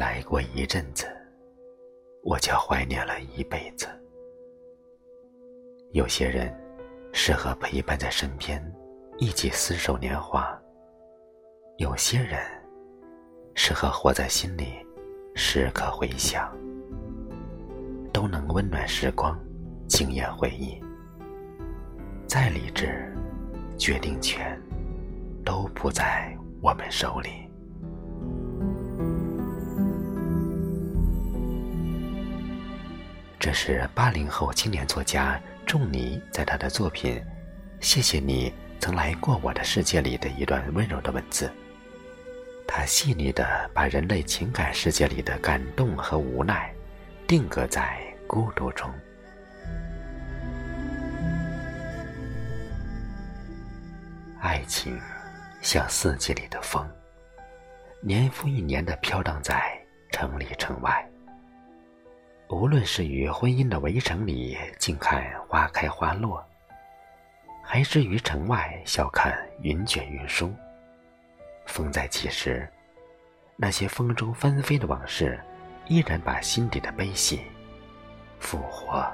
[0.00, 1.06] 来过一阵子，
[2.22, 3.86] 我就怀念了一辈子。
[5.92, 6.50] 有些人
[7.12, 8.58] 适合陪伴在身边，
[9.18, 10.58] 一起厮守年华；
[11.76, 12.40] 有些人
[13.54, 14.72] 适合活在心里，
[15.34, 16.50] 时刻回想，
[18.10, 19.38] 都能温暖时光，
[19.86, 20.82] 惊艳回忆。
[22.26, 23.14] 再理智，
[23.76, 24.58] 决定权
[25.44, 27.49] 都不在我们手里。
[33.50, 35.36] 这是八零后青年作家
[35.66, 37.16] 仲尼在他的作品
[37.80, 41.50] 《谢谢你曾来过我的世界里》的一段温柔的文字。
[42.64, 46.72] 他细腻地把人类情感世界里的感动和无奈，
[47.26, 48.88] 定格在孤独中。
[54.40, 54.96] 爱情
[55.60, 56.88] 像四季里的风，
[58.00, 59.76] 年复一年地飘荡在
[60.12, 61.04] 城里城外。
[62.50, 66.44] 无论是于婚姻的围城里静看花开花落，
[67.62, 70.52] 还是于城外笑看云卷云舒，
[71.66, 72.68] 风再起时，
[73.54, 75.38] 那些风中翻飞的往事，
[75.86, 77.40] 依然把心底的悲喜
[78.40, 79.08] 复活。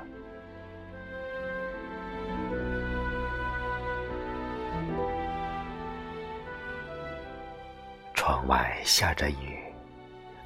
[8.14, 9.58] 窗外下着雨，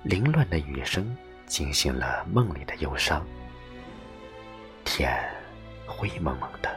[0.02, 1.16] 凌乱的雨声。
[1.51, 3.27] 惊醒了梦里的忧伤，
[4.84, 5.12] 天
[5.84, 6.70] 灰蒙蒙的，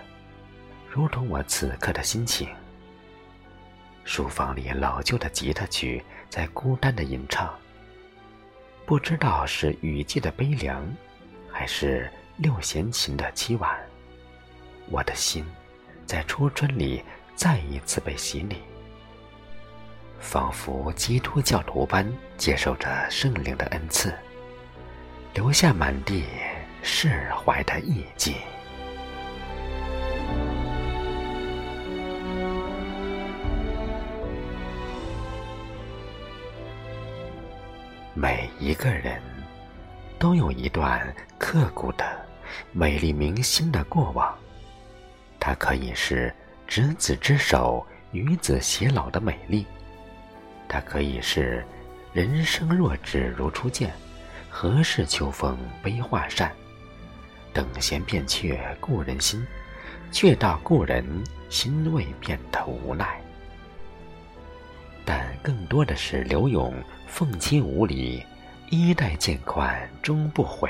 [0.90, 2.50] 如同我此刻的心情。
[4.04, 7.54] 书房里老旧的吉他曲在孤单的吟唱，
[8.84, 10.84] 不知道是雨季的悲凉，
[11.52, 13.80] 还是六弦琴的凄婉。
[14.90, 15.46] 我的心
[16.04, 17.04] 在初春里
[17.36, 18.58] 再一次被洗礼，
[20.20, 24.12] 仿佛基督教徒般接受着圣灵的恩赐。
[25.34, 26.26] 留下满地
[26.84, 28.36] 释怀的意境。
[38.14, 39.20] 每一个人
[40.20, 41.02] 都有一段
[41.40, 42.06] 刻骨的、
[42.72, 44.38] 美丽铭心的过往，
[45.40, 46.32] 它可以是
[46.68, 49.66] 执子之手，与子偕老的美丽；
[50.70, 51.66] 它可以是
[52.14, 53.92] 人生若只如初见。
[54.56, 56.54] 何事秋风悲画扇？
[57.52, 59.44] 等闲变却故人心，
[60.12, 61.04] 却道故人
[61.50, 63.20] 心未变的无奈。
[65.04, 66.72] 但更多的是刘永
[67.08, 68.24] 凤栖无礼，
[68.70, 70.70] 衣带渐宽终不悔，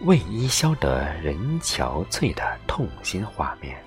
[0.00, 3.80] 为伊消得人憔悴的痛心画面。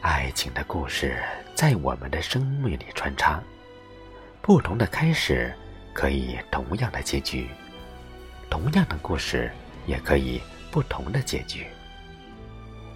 [0.00, 1.22] 爱情的故事
[1.54, 3.40] 在我们的生命里穿插。
[4.42, 5.54] 不同的开始，
[5.92, 7.46] 可以同样的结局；
[8.50, 9.52] 同样的故事，
[9.86, 11.64] 也可以不同的结局。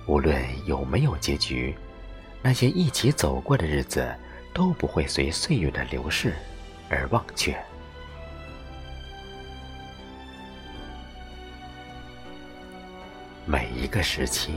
[0.08, 1.72] 无论有没有结局，
[2.42, 4.12] 那些一起走过的日子，
[4.52, 6.34] 都不会随岁月的流逝
[6.90, 7.56] 而忘却。
[13.44, 14.52] 每一个时期，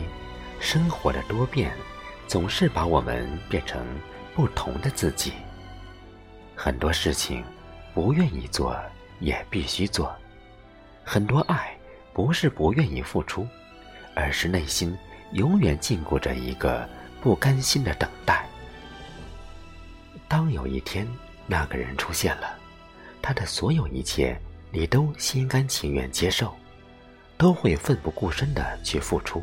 [0.59, 1.71] 生活的多变，
[2.27, 3.85] 总是把我们变成
[4.33, 5.33] 不同的自己。
[6.61, 7.41] 很多事情
[7.93, 8.77] 不愿意做
[9.21, 10.13] 也必须做，
[11.05, 11.73] 很多爱
[12.11, 13.47] 不是不愿意付出，
[14.13, 14.93] 而是内心
[15.31, 16.85] 永远禁锢着一个
[17.21, 18.45] 不甘心的等待。
[20.27, 21.07] 当有一天
[21.47, 22.57] 那个人出现了，
[23.21, 24.37] 他的所有一切
[24.69, 26.53] 你都心甘情愿接受，
[27.37, 29.41] 都会奋不顾身的去付出。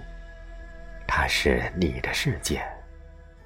[1.08, 2.62] 他是你的世界，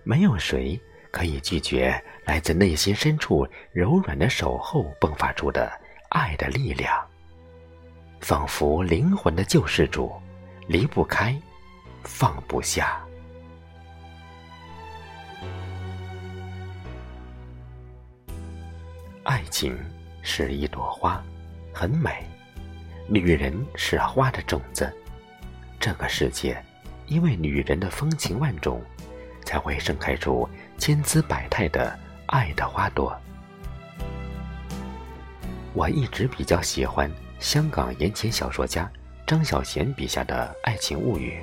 [0.02, 0.76] 没有谁。
[1.10, 5.70] 可以拒绝来自内心深处柔软的守候迸发出的
[6.10, 7.04] 爱的力量，
[8.20, 10.12] 仿佛灵魂的救世主，
[10.68, 11.36] 离不开，
[12.04, 13.04] 放不下。
[19.24, 19.76] 爱情
[20.22, 21.22] 是一朵花，
[21.72, 22.24] 很美，
[23.08, 24.92] 女人是花的种子。
[25.78, 26.62] 这个世界，
[27.06, 28.80] 因为女人的风情万种。
[29.42, 30.48] 才会盛开出
[30.80, 33.14] 千姿百态的爱的花朵。
[35.74, 38.90] 我一直比较喜欢香港言情小说家
[39.26, 41.38] 张小娴笔下的爱情物语。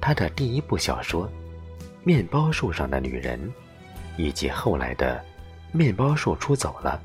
[0.00, 1.26] 他的第一部小说
[2.04, 3.36] 《面包树上的女人》，
[4.16, 5.16] 以及后来的
[5.76, 7.02] 《面包树出走了》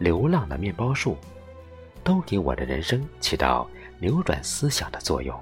[0.02, 1.12] 《流浪的面包树》，
[2.02, 5.40] 都给我的人生起到扭转思想的作用。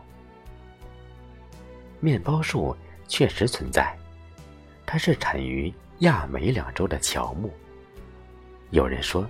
[1.99, 2.77] 面包树。
[3.09, 3.97] 确实存在，
[4.87, 7.53] 它是产于亚美两洲的乔木。
[8.71, 9.29] 有人说，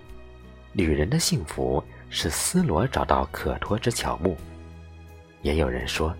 [0.72, 4.36] 女人的幸福是丝罗找到可托之乔木；
[5.42, 6.14] 也有人说，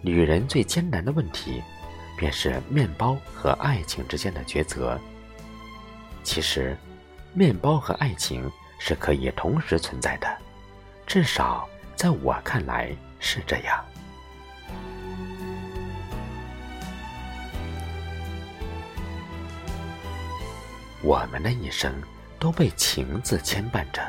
[0.00, 1.62] 女人最艰难的问题，
[2.16, 4.98] 便是面包和爱情之间的抉择。
[6.24, 6.76] 其实，
[7.34, 10.26] 面包和爱情是可以同时存在的，
[11.06, 13.84] 至少在我看来是这样。
[21.02, 21.92] 我们的一生
[22.38, 24.00] 都被情字牵绊着，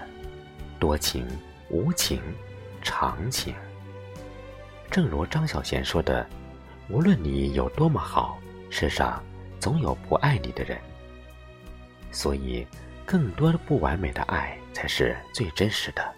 [0.79, 1.27] 多情、
[1.69, 2.21] 无情、
[2.83, 3.55] 长情。
[4.91, 6.23] 正如张小娴说的
[6.89, 8.37] ：“无论你有多么好，
[8.69, 9.23] 世上
[9.59, 10.79] 总有不爱你的人。”
[12.13, 12.67] 所以，
[13.07, 16.13] 更多的不完美的爱才是最真实的。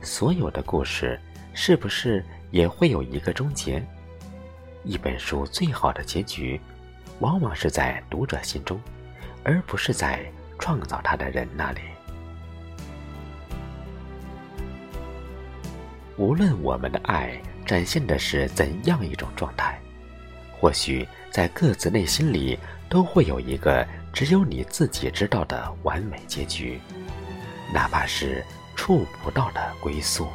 [0.00, 1.20] 所有的故事，
[1.52, 3.84] 是不是也会有一个终结？
[4.82, 6.58] 一本书最好的结局，
[7.20, 8.80] 往往是在读者心中。
[9.44, 10.24] 而不是在
[10.58, 11.80] 创造它的人那里。
[16.16, 19.78] 无论我们的爱展现的是怎样一种状态，
[20.52, 22.58] 或许在各自内心里
[22.88, 26.80] 都会有一个只有你自己知道的完美结局，
[27.72, 28.44] 哪怕是
[28.76, 30.28] 触不到的归宿。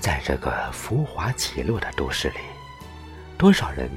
[0.00, 2.55] 在这个浮华起落的都市里。
[3.38, 3.90] 多少人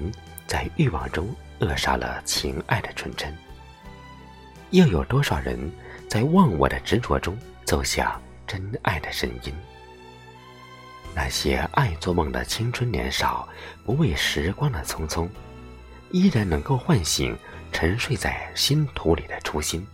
[0.45, 3.33] 在欲望中扼杀了情爱的纯真？
[4.71, 5.57] 又有多少人
[6.09, 9.53] 在忘我的执着中走向真爱的声音？
[11.15, 13.47] 那些爱做梦的青春年少，
[13.86, 15.27] 不畏时光的匆匆，
[16.12, 17.38] 依然能够唤醒
[17.71, 19.88] 沉睡在心土里的初心，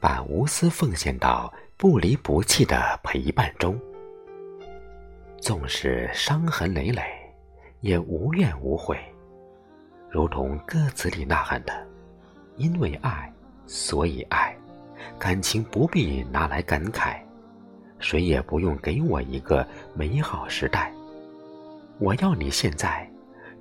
[0.00, 3.78] 把无私奉献到不离不弃的陪伴中。
[5.40, 7.17] 纵使伤痕累累。
[7.80, 8.98] 也无怨无悔，
[10.10, 11.72] 如同歌词里呐喊的
[12.56, 13.32] ：“因为爱，
[13.66, 14.56] 所以爱，
[15.18, 17.16] 感情不必拿来感慨，
[18.00, 20.92] 谁也不用给我一个美好时代。
[21.98, 23.08] 我要你现在，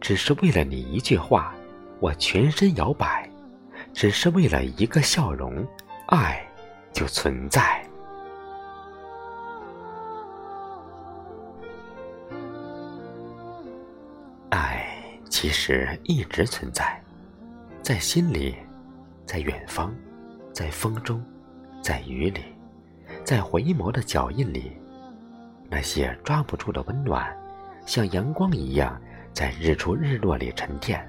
[0.02, 1.54] 只是为了你一句话，
[2.00, 3.30] 我全身摇摆，
[3.94, 5.66] 只是为了一个笑容，
[6.08, 6.44] 爱
[6.92, 7.84] 就存在。”
[14.50, 14.88] 爱
[15.30, 17.02] 其实一直存在，
[17.82, 18.56] 在心里，
[19.26, 19.94] 在远方，
[20.54, 21.22] 在风中，
[21.82, 22.42] 在雨里，
[23.26, 24.72] 在回眸的脚印里，
[25.70, 27.36] 那些抓不住的温暖，
[27.86, 29.00] 像阳光一样，
[29.34, 31.06] 在日出日落里沉淀，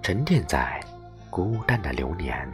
[0.00, 0.82] 沉淀在
[1.28, 2.50] 孤单的流年。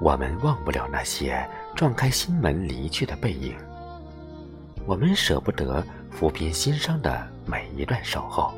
[0.00, 3.56] 我们忘不了那些撞开心门离去的背影。
[4.88, 8.54] 我们舍不得抚平心伤的每一段守候，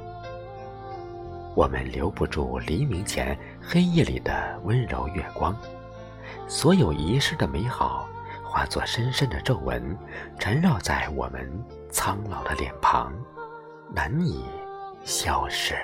[1.57, 5.53] 我们留不住黎明前黑夜里的温柔月光，
[6.47, 8.09] 所有遗失的美好
[8.45, 9.99] 化作深深的皱纹，
[10.39, 11.51] 缠绕在我们
[11.91, 13.13] 苍老的脸庞，
[13.93, 14.45] 难以
[15.03, 15.75] 消逝。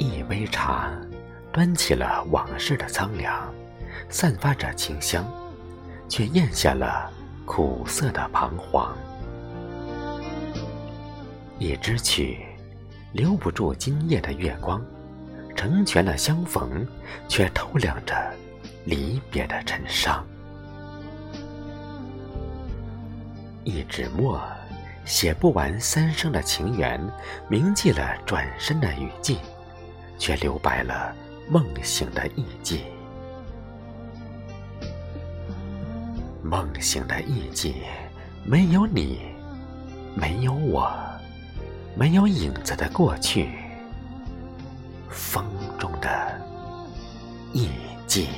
[0.00, 0.90] 一杯茶，
[1.52, 3.54] 端起了往事的苍凉。
[4.08, 5.26] 散发着清香，
[6.08, 7.10] 却咽下了
[7.44, 8.96] 苦涩的彷徨。
[11.58, 12.44] 一支曲，
[13.12, 14.84] 留不住今夜的月光，
[15.54, 16.86] 成全了相逢，
[17.28, 18.14] 却透亮着
[18.84, 20.24] 离别的尘伤。
[23.64, 24.40] 一纸墨，
[25.04, 27.00] 写不完三生的情缘，
[27.48, 29.38] 铭记了转身的雨季，
[30.18, 31.14] 却留白了
[31.48, 32.80] 梦醒的意境。
[36.48, 37.74] 梦醒的意境，
[38.44, 39.18] 没有你，
[40.14, 40.88] 没有我，
[41.96, 43.50] 没有影子的过去，
[45.08, 45.44] 风
[45.76, 46.40] 中的
[47.52, 47.68] 意
[48.06, 48.28] 境。